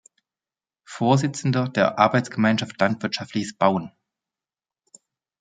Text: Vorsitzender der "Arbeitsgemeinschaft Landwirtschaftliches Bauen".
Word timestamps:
Vorsitzender 0.89 1.69
der 1.69 1.99
"Arbeitsgemeinschaft 1.99 2.81
Landwirtschaftliches 2.81 3.55
Bauen". 3.55 3.91